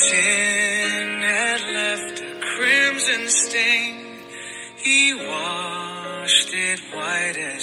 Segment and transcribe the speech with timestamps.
[0.00, 3.96] Sin had left a crimson stain.
[4.76, 7.57] He washed it white as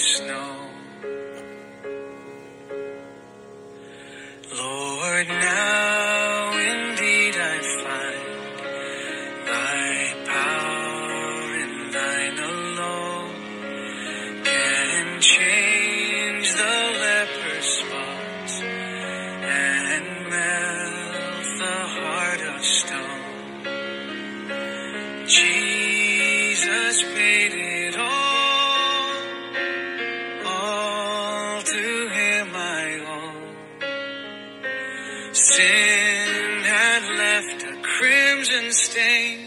[38.36, 39.40] crimson stain.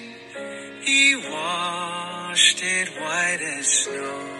[0.81, 4.38] He washed it white as snow.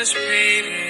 [0.00, 0.89] Jesus paid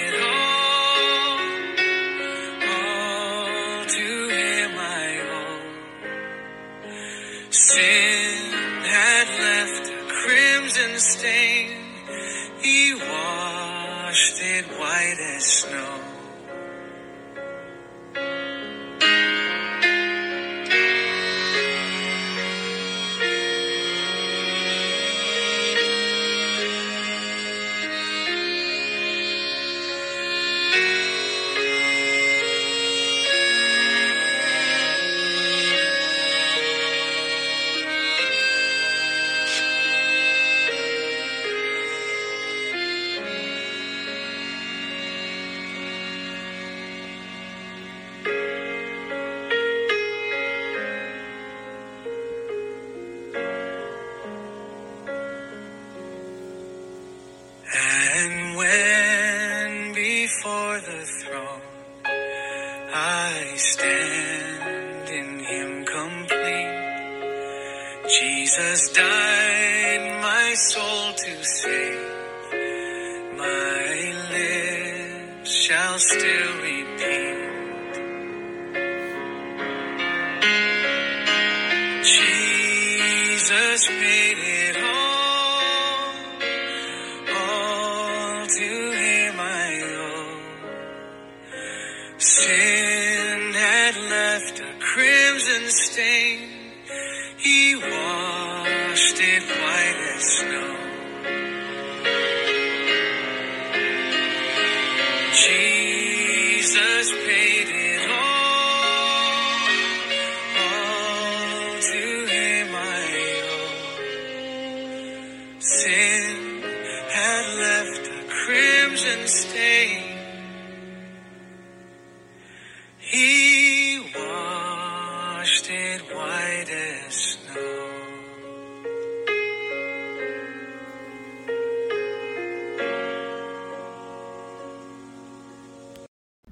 [95.91, 96.30] crimson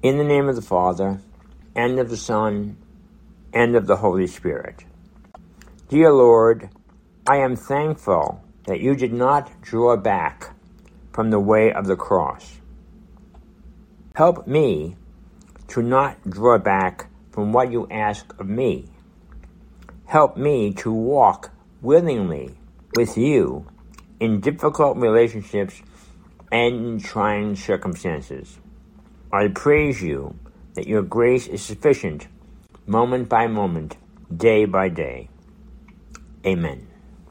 [0.02, 1.20] In the name of the Father,
[1.76, 2.78] and of the Son,
[3.52, 4.86] and of the Holy Spirit.
[5.90, 6.70] Dear Lord,
[7.26, 10.54] I am thankful that you did not draw back
[11.12, 12.60] from the way of the cross.
[14.14, 14.96] Help me
[15.68, 18.86] to not draw back from what you ask of me.
[20.06, 21.50] Help me to walk
[21.82, 22.54] willingly
[22.96, 23.66] with you
[24.18, 25.82] in difficult relationships
[26.50, 28.59] and in trying circumstances.
[29.32, 30.34] I praise you
[30.74, 32.26] that your grace is sufficient
[32.86, 33.96] moment by moment,
[34.36, 35.28] day by day.
[36.44, 36.88] Amen.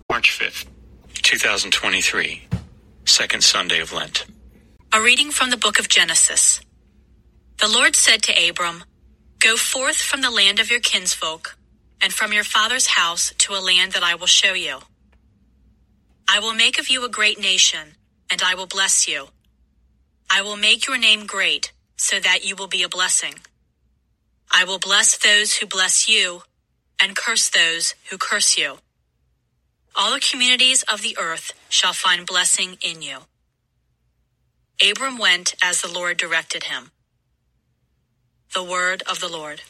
[0.10, 0.68] March 5th,
[1.14, 2.48] 2023,
[3.04, 4.26] second Sunday of Lent.
[4.94, 6.62] A reading from the book of Genesis.
[7.60, 8.86] The Lord said to Abram,
[9.40, 11.58] Go forth from the land of your kinsfolk
[12.02, 14.80] and from your father's house to a land that I will show you.
[16.30, 17.96] I will make of you a great nation,
[18.32, 19.28] and I will bless you.
[20.32, 23.36] I will make your name great, so that you will be a blessing.
[24.50, 26.44] I will bless those who bless you,
[27.02, 28.78] and curse those who curse you.
[29.96, 33.20] All the communities of the earth shall find blessing in you.
[34.82, 36.92] Abram went as the Lord directed him.
[38.54, 39.62] The word of the Lord.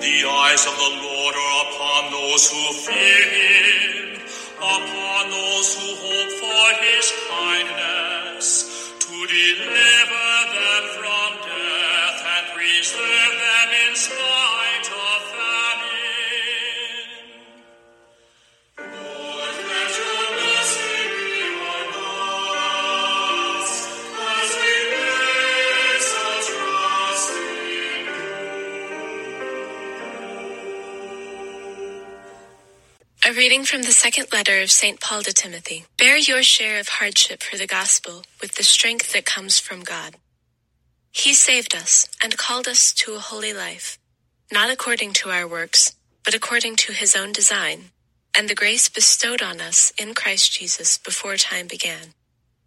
[0.00, 4.20] The eyes of the Lord are upon those who fear him,
[4.58, 8.46] upon those who hope for his kindness,
[9.00, 9.97] to deliver
[34.08, 34.98] second letter of St.
[35.02, 35.84] Paul to Timothy.
[35.98, 40.16] Bear your share of hardship for the gospel with the strength that comes from God.
[41.10, 43.98] He saved us and called us to a holy life,
[44.50, 45.94] not according to our works,
[46.24, 47.90] but according to his own design,
[48.34, 52.14] and the grace bestowed on us in Christ Jesus before time began,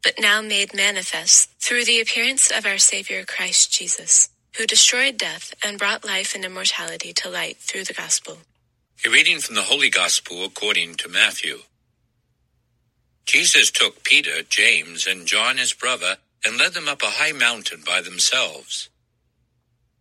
[0.04, 5.56] but now made manifest through the appearance of our Savior Christ Jesus, who destroyed death
[5.66, 8.38] and brought life and immortality to light through the gospel.
[9.04, 11.62] A reading from the Holy Gospel according to Matthew.
[13.26, 17.82] Jesus took Peter, James, and John his brother, and led them up a high mountain
[17.84, 18.90] by themselves.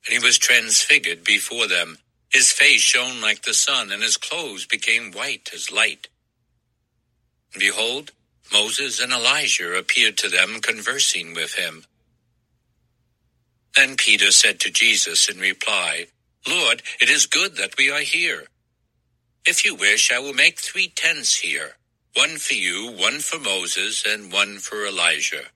[0.04, 1.96] And he was transfigured before them.
[2.30, 6.08] His face shone like the sun, and his clothes became white as light.
[7.54, 8.10] And behold,
[8.52, 11.84] Moses and Elijah appeared to them, conversing with him.
[13.74, 16.08] Then Peter said to Jesus in reply,
[16.46, 18.48] Lord, it is good that we are here.
[19.46, 21.76] If you wish, I will make three tents here
[22.16, 25.46] one for you, one for Moses, and one for Elijah.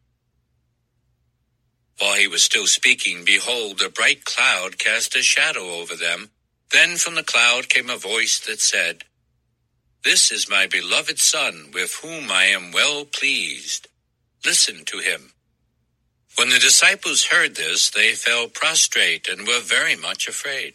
[2.00, 6.30] While he was still speaking, behold, a bright cloud cast a shadow over them.
[6.72, 9.04] Then from the cloud came a voice that said,
[10.04, 13.88] This is my beloved Son, with whom I am well pleased.
[14.44, 15.32] Listen to him.
[16.36, 20.74] When the disciples heard this, they fell prostrate and were very much afraid.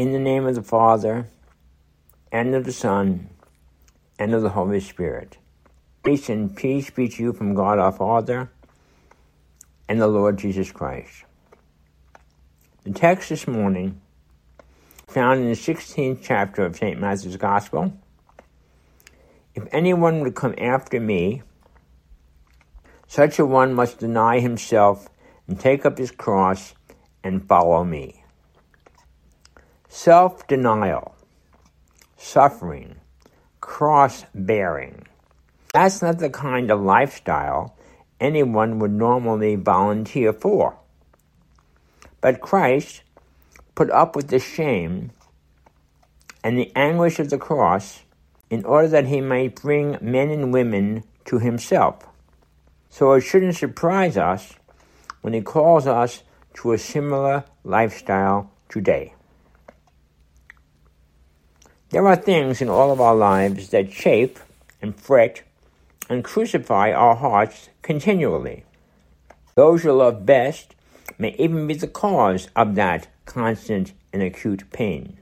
[0.00, 1.28] In the name of the Father,
[2.32, 3.28] and of the Son,
[4.18, 5.36] and of the Holy Spirit.
[6.02, 8.50] Grace and peace be to you from God our Father
[9.90, 11.24] and the Lord Jesus Christ.
[12.84, 14.00] The text this morning,
[15.06, 16.98] found in the 16th chapter of St.
[16.98, 17.92] Matthew's Gospel.
[19.54, 21.42] If anyone would come after me,
[23.06, 25.10] such a one must deny himself
[25.46, 26.72] and take up his cross
[27.22, 28.19] and follow me.
[29.92, 31.16] Self denial,
[32.16, 33.00] suffering,
[33.60, 35.08] cross bearing.
[35.74, 37.76] That's not the kind of lifestyle
[38.20, 40.78] anyone would normally volunteer for.
[42.20, 43.02] But Christ
[43.74, 45.10] put up with the shame
[46.44, 48.04] and the anguish of the cross
[48.48, 52.06] in order that he might bring men and women to himself.
[52.90, 54.54] So it shouldn't surprise us
[55.20, 56.22] when he calls us
[56.54, 59.14] to a similar lifestyle today.
[61.90, 64.44] There are things in all of our lives that chafe
[64.80, 65.42] and fret
[66.08, 68.62] and crucify our hearts continually.
[69.56, 70.76] Those you love best
[71.18, 75.18] may even be the cause of that constant and acute pain.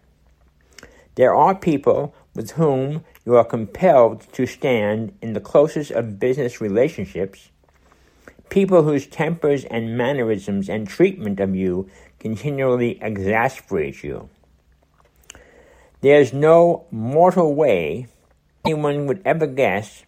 [1.15, 6.61] There are people with whom you are compelled to stand in the closest of business
[6.61, 7.49] relationships,
[8.51, 14.29] people whose tempers and mannerisms and treatment of you continually exasperate you.
[16.01, 18.07] There's no mortal way
[18.65, 20.05] anyone would ever guess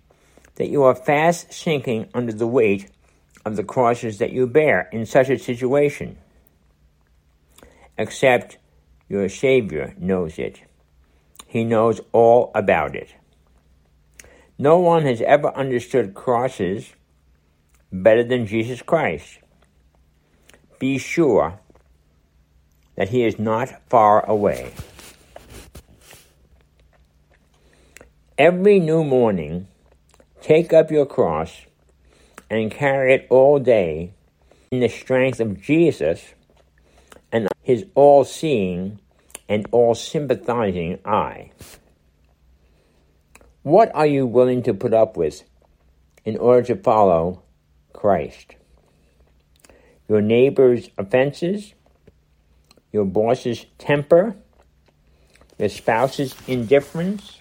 [0.55, 2.91] that you are fast sinking under the weight
[3.45, 6.17] of the crosses that you bear in such a situation.
[7.99, 8.59] Except
[9.09, 10.61] your Savior knows it.
[11.47, 13.15] He knows all about it.
[14.59, 16.93] No one has ever understood crosses
[17.93, 19.39] better than Jesus Christ.
[20.79, 21.59] Be sure
[22.95, 24.73] that He is not far away.
[28.41, 29.69] Every new morning,
[30.41, 31.67] take up your cross
[32.49, 34.15] and carry it all day
[34.71, 36.23] in the strength of Jesus
[37.31, 38.99] and his all seeing
[39.47, 41.51] and all sympathizing eye.
[43.63, 45.43] What are you willing to put up with
[46.25, 47.43] in order to follow
[47.93, 48.55] Christ?
[50.09, 51.75] Your neighbor's offenses,
[52.91, 54.35] your boss's temper,
[55.59, 57.40] your spouse's indifference,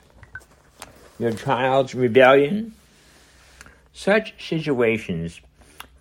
[1.19, 2.63] your child's rebellion.
[2.63, 3.67] Hmm.
[3.93, 5.41] Such situations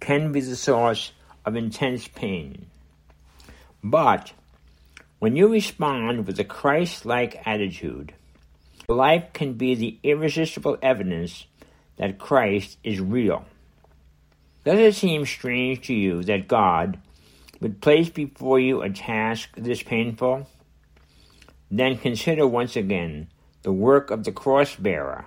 [0.01, 1.13] can be the source
[1.45, 2.67] of intense pain.
[3.83, 4.33] But
[5.19, 8.13] when you respond with a Christ like attitude,
[8.89, 11.47] life can be the irresistible evidence
[11.97, 13.45] that Christ is real.
[14.65, 16.99] Does it seem strange to you that God
[17.61, 20.49] would place before you a task this painful?
[21.71, 23.29] Then consider once again
[23.63, 25.27] the work of the cross bearer,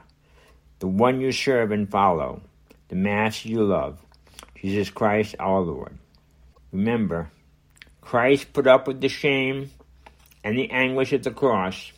[0.80, 2.42] the one you serve and follow,
[2.88, 4.00] the Master you love,
[4.56, 5.98] Jesus Christ our Lord.
[6.72, 7.30] Remember,
[8.00, 9.72] Christ put up with the shame
[10.44, 11.92] and the anguish of the cross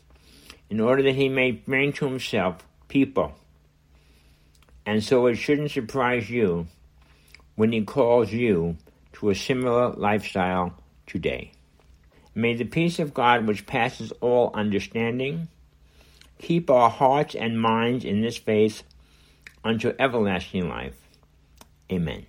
[0.69, 3.33] in order that he may bring to himself people.
[4.85, 6.67] And so it shouldn't surprise you
[7.55, 8.77] when he calls you
[9.13, 10.73] to a similar lifestyle
[11.05, 11.51] today.
[12.35, 15.47] May the peace of God, which passes all understanding,
[16.43, 18.83] keep our hearts and minds in this faith
[19.63, 20.99] unto everlasting life.
[21.91, 22.25] Amen.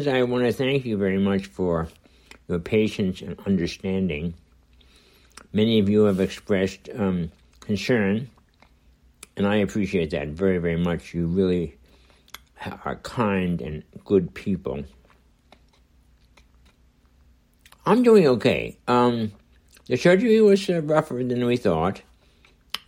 [0.00, 1.86] Friends, I want to thank you very much for
[2.48, 4.32] your patience and understanding.
[5.52, 8.30] Many of you have expressed um, concern,
[9.36, 11.12] and I appreciate that very, very much.
[11.12, 11.76] You really
[12.86, 14.84] are kind and good people.
[17.84, 18.78] I'm doing okay.
[18.88, 19.32] Um,
[19.84, 22.00] the surgery was uh, rougher than we thought,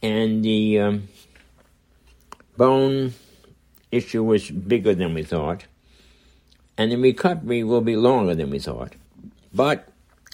[0.03, 1.09] and the um,
[2.57, 3.12] bone
[3.90, 5.66] issue was bigger than we thought,
[6.76, 8.94] and the recovery will be longer than we thought.
[9.54, 9.88] But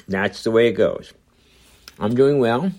[0.07, 1.13] that's the way it goes.
[1.99, 2.71] I'm doing well.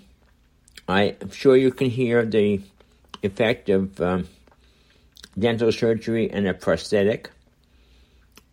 [0.88, 2.62] I'm sure you can hear the
[3.22, 4.28] effect of um,
[5.38, 7.30] dental surgery and a prosthetic.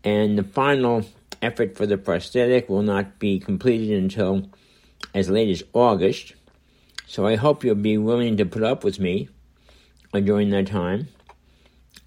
[0.04, 1.04] And the final
[1.40, 4.48] effort for the prosthetic will not be completed until
[5.14, 6.34] as late as August.
[7.06, 9.28] So I hope you'll be willing to put up with me
[10.12, 11.08] during that time.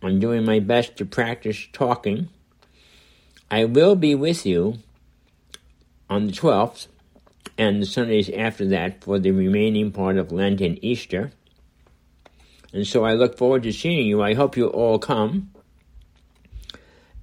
[0.02, 2.30] I'm doing my best to practice talking.
[3.52, 4.80] I will be with you
[6.10, 6.88] on the 12th
[7.58, 11.32] and the Sundays after that for the remaining part of Lent and Easter.
[12.72, 14.22] And so I look forward to seeing you.
[14.22, 15.52] I hope you all come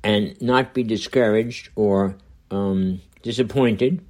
[0.03, 2.17] and not be discouraged or
[2.51, 4.05] um, disappointed.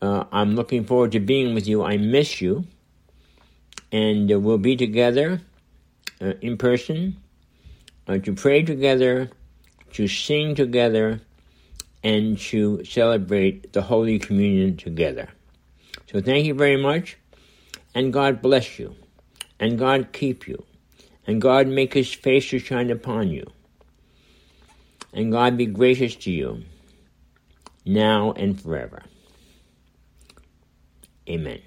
[0.00, 1.82] Uh, I'm looking forward to being with you.
[1.82, 2.64] I miss you.
[3.90, 5.40] And uh, we'll be together
[6.20, 7.16] uh, in person
[8.06, 9.30] uh, to pray together,
[9.92, 11.20] to sing together,
[12.02, 15.28] and to celebrate the Holy Communion together.
[16.10, 17.16] So thank you very much,
[17.94, 18.94] and God bless you,
[19.60, 20.64] and God keep you,
[21.26, 23.46] and God make his face to shine upon you,
[25.12, 26.62] and God be gracious to you,
[27.84, 29.02] now and forever.
[31.28, 31.60] Amen.